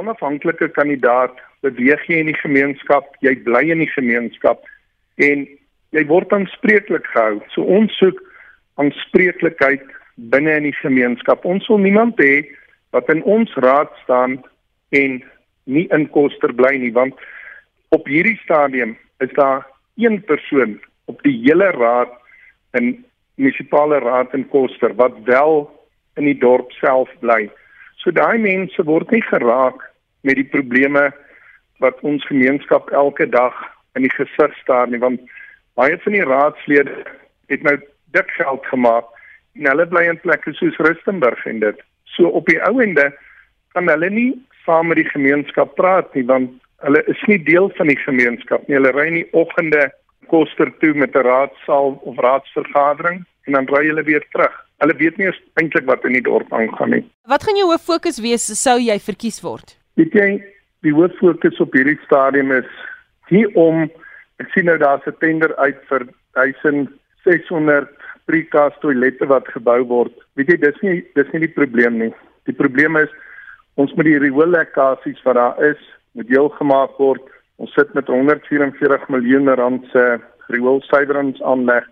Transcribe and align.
onafhanklike 0.00 0.70
kandidaat 0.76 1.36
beweeg 1.64 2.02
jy 2.08 2.20
in 2.22 2.30
die 2.30 2.40
gemeenskap, 2.40 3.12
jy 3.24 3.34
bly 3.44 3.66
in 3.72 3.82
die 3.84 3.92
gemeenskap 3.92 4.64
en 5.20 5.44
jy 5.96 6.04
word 6.08 6.32
aanspreeklik 6.32 7.06
gehou. 7.12 7.40
So 7.52 7.66
ons 7.66 7.92
soek 8.00 8.20
aanspreeklikheid 8.80 9.84
binne 10.32 10.56
in 10.60 10.68
die 10.70 10.78
gemeenskap. 10.80 11.44
Ons 11.44 11.68
wil 11.68 11.82
niemand 11.84 12.20
hê 12.22 12.44
wat 12.94 13.10
in 13.12 13.22
ons 13.28 13.52
raad 13.62 13.92
staan 14.04 14.38
en 14.96 15.20
nie 15.70 15.86
in 15.94 16.08
Koster 16.14 16.52
bly 16.56 16.72
nie 16.80 16.92
want 16.94 17.18
op 17.94 18.08
hierdie 18.10 18.38
stadium 18.44 18.96
is 19.22 19.32
daar 19.36 19.66
een 20.00 20.20
persoon 20.26 20.78
op 21.10 21.20
die 21.26 21.36
hele 21.42 21.70
raad 21.76 22.12
in 22.78 22.92
munisipale 23.40 24.00
raad 24.02 24.34
in 24.34 24.48
Koster 24.48 24.94
wat 24.96 25.16
wel 25.26 25.64
in 26.16 26.26
die 26.28 26.38
dorp 26.38 26.72
self 26.78 27.10
bly. 27.20 27.48
So 28.00 28.12
daai 28.14 28.38
mense 28.38 28.84
word 28.88 29.10
nie 29.12 29.22
geraak 29.28 29.89
met 30.22 30.36
die 30.36 30.48
probleme 30.48 31.10
wat 31.80 32.00
ons 32.00 32.26
gemeenskap 32.28 32.90
elke 32.90 33.26
dag 33.28 33.54
in 33.94 34.04
die 34.06 34.12
gesig 34.14 34.56
staar 34.62 34.88
nie 34.88 35.00
want 35.00 35.20
baie 35.78 35.96
van 36.04 36.16
die 36.16 36.26
raadslede 36.26 37.04
het 37.52 37.62
nou 37.66 37.76
dik 38.16 38.30
geld 38.36 38.66
gemaak 38.72 39.08
en 39.58 39.70
hulle 39.70 39.86
bly 39.90 40.04
in 40.10 40.20
plekke 40.22 40.52
soos 40.58 40.78
Rustenburg 40.78 41.46
en 41.46 41.60
dit. 41.62 41.80
So 42.16 42.30
op 42.40 42.46
die 42.50 42.60
ou 42.68 42.80
ende 42.82 43.10
kan 43.74 43.88
hulle 43.90 44.10
nie 44.10 44.30
saam 44.64 44.90
met 44.90 45.00
die 45.00 45.08
gemeenskap 45.10 45.74
praat 45.78 46.12
nie 46.14 46.26
want 46.26 46.52
hulle 46.84 47.02
is 47.12 47.22
nie 47.28 47.40
deel 47.44 47.70
van 47.78 47.90
die 47.92 47.98
gemeenskap 48.00 48.66
nie. 48.66 48.78
Hulle 48.78 48.92
ry 48.96 49.08
nie 49.14 49.26
oggende 49.36 49.90
koster 50.30 50.70
toe 50.80 50.94
met 50.94 51.16
'n 51.16 51.26
raadsaal 51.26 51.98
of 52.02 52.18
raadsvergadering 52.18 53.24
en 53.46 53.52
dan 53.52 53.66
ry 53.66 53.86
hulle 53.86 54.02
weer 54.02 54.24
terug. 54.32 54.54
Hulle 54.78 54.96
weet 54.96 55.16
nie 55.16 55.32
eintlik 55.60 55.86
wat 55.86 56.04
in 56.04 56.12
die 56.12 56.22
dorp 56.22 56.52
aangaan 56.52 56.90
nie. 56.90 57.04
Wat 57.26 57.42
gaan 57.42 57.56
jou 57.56 57.68
hoof 57.70 57.84
fokus 57.84 58.20
wees 58.20 58.46
sou 58.62 58.78
jy 58.78 58.98
verkies 58.98 59.40
word? 59.40 59.79
Weet 60.00 60.14
jy, 60.16 60.28
die 60.80 60.94
hoof 60.96 61.12
fokus 61.20 61.58
op 61.60 61.74
hierdie 61.76 61.98
stadium 62.06 62.54
is 62.56 62.68
nie 63.28 63.42
om 63.60 63.82
ek 64.40 64.48
sien 64.54 64.64
nou 64.64 64.78
daar's 64.80 65.04
'n 65.04 65.12
tender 65.20 65.52
uit 65.60 65.80
vir 65.90 66.06
1600 66.40 67.90
precast 68.24 68.80
toilette 68.80 69.26
wat 69.28 69.50
gebou 69.52 69.84
word. 69.84 70.14
Weet 70.36 70.48
jy, 70.48 70.56
dis 70.56 70.80
nie 70.80 71.04
dis 71.14 71.28
nie 71.32 71.40
die 71.44 71.52
probleem 71.58 71.98
nie. 71.98 72.12
Die 72.48 72.56
probleem 72.56 72.96
is 72.96 73.12
ons 73.76 73.92
moet 73.92 74.08
die 74.08 74.18
rioollekkasies 74.18 75.20
wat 75.24 75.36
daar 75.36 75.60
is, 75.62 75.82
moet 76.16 76.28
heel 76.28 76.48
gemaak 76.48 76.96
word. 76.96 77.20
Ons 77.58 77.74
sit 77.74 77.92
met 77.92 78.06
144 78.08 79.08
miljoen 79.08 79.52
rand 79.54 79.84
se 79.92 80.18
rioolsuiweringsaanleg. 80.48 81.84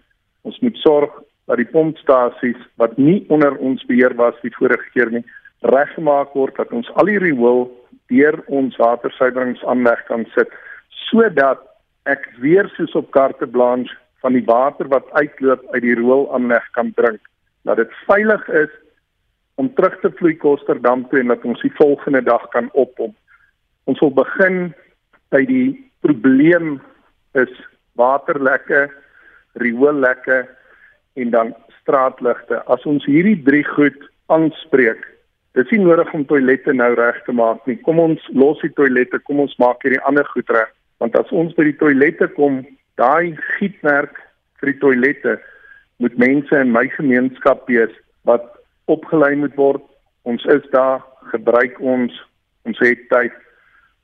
Ons 0.49 0.59
moet 0.61 0.77
sorg 0.77 1.13
dat 1.45 1.57
die 1.59 1.73
pompstasies 1.77 2.57
wat 2.77 2.97
nie 2.97 3.27
onder 3.29 3.53
ons 3.59 3.85
beheer 3.85 4.15
was 4.15 4.41
die 4.41 4.57
vorige 4.57 4.89
keer 4.95 5.11
nie, 5.11 5.25
reggemaak 5.61 6.33
word 6.33 6.57
dat 6.57 6.73
ons 6.73 6.89
al 6.95 7.05
die 7.05 7.19
riool 7.19 7.69
deur 8.13 8.41
ons 8.47 8.77
watersuiweringsaanleg 8.81 10.05
kan 10.09 10.27
sit 10.35 10.53
sodat 11.09 11.63
ek 12.09 12.25
weer 12.43 12.69
soos 12.77 12.95
op 12.97 13.11
carte 13.13 13.47
blanche 13.47 13.95
van 14.25 14.35
die 14.35 14.45
water 14.45 14.89
wat 14.89 15.11
uitloop 15.13 15.65
uit 15.75 15.83
die 15.85 15.97
rioolaanleg 15.99 16.71
kan 16.77 16.93
drink 16.97 17.21
dat 17.69 17.77
dit 17.77 17.93
veilig 18.07 18.49
is 18.49 18.73
om 19.59 19.75
terug 19.75 19.97
te 20.01 20.11
vloei 20.21 20.37
Kosterdam 20.39 21.03
toe 21.09 21.21
en 21.21 21.33
dat 21.35 21.45
ons 21.45 21.61
die 21.65 21.73
volgende 21.75 22.23
dag 22.23 22.45
kan 22.55 22.69
oppomp. 22.79 23.17
Ons 23.91 23.99
wil 24.05 24.13
begin 24.15 24.71
by 25.35 25.43
die 25.49 25.75
probleem 26.07 26.79
is 27.35 27.51
waterlekke, 27.99 28.87
rioollekke 29.59 30.45
en 31.19 31.35
dan 31.35 31.55
straatligte. 31.81 32.63
As 32.71 32.87
ons 32.87 33.05
hierdie 33.11 33.41
drie 33.43 33.65
goed 33.67 33.99
aanspreek, 34.31 35.03
dis 35.59 35.71
nie 35.75 35.83
nodig 35.83 36.11
om 36.15 36.27
toilette 36.29 36.73
nou 36.77 36.93
reg 36.95 37.19
te 37.27 37.35
maak 37.35 37.65
nie. 37.67 37.79
Kom 37.83 37.99
ons 38.03 38.23
los 38.39 38.61
die 38.63 38.71
toilette, 38.79 39.19
kom 39.27 39.43
ons 39.43 39.57
maak 39.59 39.83
hierdie 39.83 40.03
ander 40.07 40.27
goed 40.31 40.51
reg. 40.55 40.71
Want 41.03 41.19
as 41.19 41.31
ons 41.35 41.55
by 41.59 41.67
die 41.67 41.79
toilette 41.81 42.31
kom, 42.37 42.63
daai 43.01 43.35
gietwerk 43.57 44.21
vir 44.61 44.73
die 44.73 44.81
toilette 44.83 45.37
moet 46.03 46.15
mense 46.19 46.63
in 46.63 46.71
my 46.75 46.87
gemeenskap 46.95 47.67
wees 47.71 47.95
wat 48.29 48.47
opgelei 48.91 49.35
moet 49.39 49.57
word. 49.59 49.83
Ons 50.29 50.45
is 50.53 50.65
daar, 50.75 51.03
gebruik 51.33 51.79
ons, 51.83 52.15
ons 52.69 52.83
het 52.85 53.07
tyd. 53.11 53.35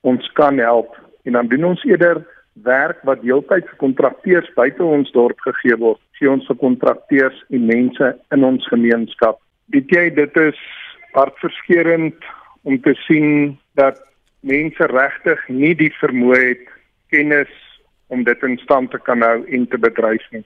Ons 0.02 0.26
kan 0.38 0.58
help 0.58 0.98
en 1.24 1.38
dan 1.38 1.48
doen 1.48 1.70
ons 1.70 1.84
eerder 1.88 2.20
werk 2.66 3.00
wat 3.08 3.22
heeltyd 3.24 3.66
vir 3.70 3.78
kontrakteurs 3.80 4.50
buite 4.58 4.82
ons 4.84 5.10
dorp 5.14 5.38
gegee 5.46 5.78
word. 5.80 6.02
Gee 6.18 6.30
ons 6.30 6.46
vir 6.50 6.58
kontrakteurs 6.60 7.38
en 7.54 7.66
mense 7.70 8.10
in 8.34 8.46
ons 8.46 8.66
gemeenskap. 8.70 9.38
Weet 9.72 9.94
jy 9.94 10.10
dit 10.18 10.42
is 10.42 10.58
hartverskeurende 11.14 12.32
om 12.62 12.80
te 12.80 12.94
sien 13.06 13.58
dat 13.78 14.00
mense 14.40 14.86
regtig 14.90 15.48
nie 15.48 15.74
die 15.74 15.92
vermoë 16.00 16.40
het 16.40 16.66
kennis 17.12 17.52
om 18.12 18.24
dit 18.24 18.42
in 18.42 18.58
stand 18.62 18.90
te 18.90 18.98
kan 18.98 19.22
hou 19.24 19.44
en 19.46 19.66
te 19.68 19.78
bedryf 19.80 20.24
nie. 20.32 20.44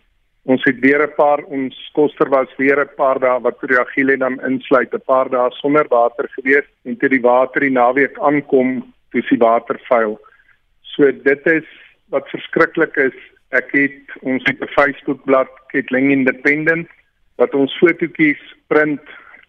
Ons 0.49 0.65
het 0.65 0.79
weer 0.81 1.03
'n 1.03 1.15
paar 1.17 1.43
ons 1.45 1.75
koster 1.93 2.29
was 2.29 2.49
weer 2.56 2.81
'n 2.81 2.95
paar 2.97 3.19
dae 3.19 3.41
wat 3.41 3.62
reagiele 3.62 4.17
dan 4.17 4.41
insluit, 4.41 4.95
'n 4.95 5.05
paar 5.06 5.29
dae 5.29 5.51
sonder 5.51 5.87
water 5.89 6.29
gewees 6.37 6.69
en 6.85 6.97
toe 6.97 7.09
die 7.09 7.21
water 7.21 7.61
die 7.61 7.71
naweek 7.71 8.19
aankom, 8.19 8.95
toe 9.11 9.23
die 9.31 9.39
water 9.39 9.79
vuil. 9.89 10.19
So 10.83 11.12
dit 11.12 11.47
is 11.47 11.67
wat 12.09 12.29
verskriklik 12.29 12.97
is. 12.97 13.19
Ek 13.50 13.73
het 13.73 14.17
ons 14.21 14.43
het 14.45 14.61
'n 14.61 14.75
Facebookblad, 14.79 15.49
Ketling 15.69 16.11
Independent, 16.11 16.89
wat 17.37 17.55
ons 17.55 17.79
fotootjies 17.79 18.41
print. 18.67 19.00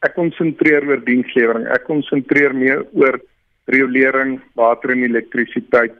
Ek 0.05 0.15
konsentreer 0.15 0.85
oor 0.87 1.01
dienslewering. 1.03 1.65
Ek 1.67 1.83
konsentreer 1.87 2.53
meer 2.55 2.85
oor 2.95 3.19
riolering, 3.69 4.39
water 4.55 4.93
en 4.95 5.03
elektrisiteit. 5.03 5.95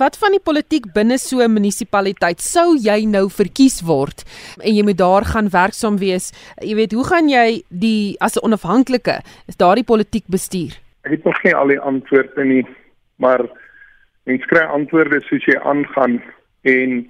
Wat 0.00 0.16
van 0.16 0.32
die 0.32 0.40
politiek 0.40 0.86
binne 0.94 1.18
so 1.20 1.44
'n 1.44 1.52
munisipaliteit 1.52 2.40
sou 2.40 2.76
jy 2.80 3.04
nou 3.04 3.28
verkies 3.28 3.82
word 3.84 4.24
en 4.64 4.74
jy 4.74 4.82
moet 4.82 4.96
daar 4.96 5.24
gaan 5.24 5.50
werksaam 5.52 5.98
wees? 5.98 6.32
Jy 6.62 6.74
weet, 6.74 6.92
hoe 6.92 7.04
gaan 7.04 7.28
jy 7.28 7.62
die 7.68 8.16
as 8.20 8.36
'n 8.36 8.44
onafhanklike 8.44 9.20
is 9.48 9.56
daardie 9.56 9.84
politiek 9.84 10.24
bestuur? 10.28 10.72
Ek 11.04 11.10
het 11.10 11.24
nog 11.24 11.44
nie 11.44 11.54
al 11.54 11.68
die 11.68 11.80
antwoorde 11.80 12.44
nie, 12.44 12.66
maar 13.18 13.44
mens 14.24 14.44
kry 14.46 14.64
antwoorde 14.64 15.20
soos 15.20 15.44
jy 15.44 15.58
aangaan 15.58 16.22
en 16.62 17.06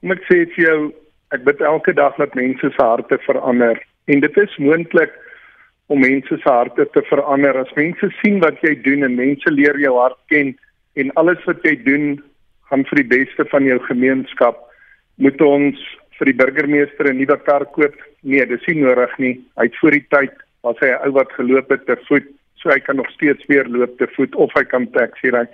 kom 0.00 0.12
ek 0.12 0.22
sê 0.28 0.46
vir 0.54 0.64
jou 0.64 0.92
ek 1.32 1.44
bid 1.44 1.60
elke 1.60 1.92
dag 1.92 2.16
dat 2.16 2.34
mense 2.34 2.70
se 2.70 2.82
harte 2.82 3.18
verander 3.26 3.80
en 4.06 4.20
dit 4.20 4.36
is 4.36 4.58
moontlik 4.58 5.12
om 5.86 6.00
mense 6.00 6.36
se 6.36 6.48
harte 6.48 6.86
te 6.92 7.02
verander. 7.02 7.56
As 7.58 7.72
mense 7.74 8.10
sien 8.20 8.40
wat 8.40 8.60
jy 8.62 8.74
doen 8.82 9.02
en 9.02 9.14
mense 9.14 9.50
leer 9.50 9.78
jou 9.78 9.96
hart 9.98 10.18
ken 10.32 10.54
en 10.94 11.12
alles 11.20 11.42
wat 11.44 11.64
jy 11.64 11.76
doen 11.84 12.22
gaan 12.70 12.84
vir 12.90 13.02
die 13.02 13.10
beste 13.16 13.44
van 13.50 13.64
jou 13.64 13.78
gemeenskap 13.88 14.60
moet 15.16 15.40
ons 15.40 15.80
vir 16.18 16.30
die 16.30 16.38
burgemeester 16.38 17.08
'n 17.10 17.18
nuwe 17.18 17.36
kar 17.44 17.66
koop. 17.66 17.94
Nee 18.22 18.46
dis 18.46 18.66
nie 18.66 18.80
nodig 18.80 19.18
nie. 19.18 19.34
Hy 19.56 19.64
het 19.64 19.76
voor 19.80 19.90
die 19.90 20.06
tyd 20.08 20.32
was 20.62 20.78
hy 20.80 20.88
'n 20.88 21.02
ou 21.06 21.12
wat 21.12 21.32
geloop 21.32 21.70
het 21.70 21.86
te 21.86 21.96
voet 22.08 22.28
so 22.62 22.70
hy 22.70 22.78
kan 22.78 22.96
nog 22.96 23.10
steeds 23.10 23.44
weer 23.46 23.66
loop 23.66 23.98
te 23.98 24.06
voet 24.14 24.34
of 24.34 24.52
hy 24.54 24.64
kan 24.64 24.86
taxi 24.94 25.30
ry. 25.30 25.46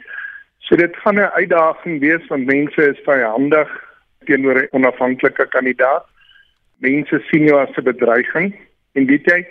So 0.61 0.77
dit 0.77 0.97
gaan 0.97 1.17
'n 1.17 1.33
uitdaging 1.41 2.01
wees 2.01 2.27
want 2.29 2.47
mense 2.47 2.83
is 2.91 3.01
vyandig 3.05 3.69
teenoor 4.27 4.59
'n 4.63 4.69
onafhanklike 4.77 5.47
kandidaat. 5.49 6.05
Mense 6.79 7.23
sien 7.31 7.45
jou 7.45 7.59
as 7.61 7.77
'n 7.77 7.85
bedreiging. 7.85 8.55
En 8.93 9.07
weet 9.07 9.25
jy, 9.25 9.47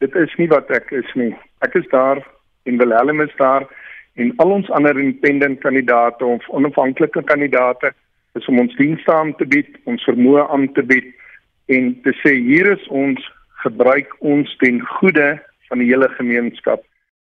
dit 0.00 0.14
is 0.16 0.34
nie 0.40 0.48
wat 0.48 0.70
ek 0.72 0.90
is 0.96 1.08
nie. 1.14 1.32
Ek 1.64 1.76
is 1.78 1.88
daar 1.92 2.22
en 2.68 2.78
Willem 2.80 3.20
is 3.24 3.32
daar 3.38 3.66
en 4.20 4.32
al 4.42 4.54
ons 4.58 4.70
ander 4.76 4.98
independent 4.98 5.60
kandidaate 5.60 6.24
of 6.26 6.48
onafhanklike 6.48 7.22
kandidaate 7.28 7.92
is 8.38 8.46
om 8.48 8.60
ons 8.62 8.76
dienste 8.78 9.12
aan 9.12 9.34
te 9.36 9.46
bied, 9.46 9.70
ons 9.90 10.04
vermoë 10.08 10.46
aan 10.54 10.68
te 10.76 10.84
bied 10.86 11.12
en 11.74 11.92
te 12.04 12.14
sê 12.22 12.34
hier 12.36 12.72
is 12.72 12.86
ons 12.88 13.20
gebruik 13.64 14.12
ons 14.20 14.50
ten 14.62 14.80
goede 14.98 15.34
van 15.68 15.82
die 15.82 15.90
hele 15.90 16.08
gemeenskap. 16.16 16.82